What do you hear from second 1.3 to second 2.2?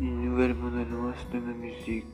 de ma musique.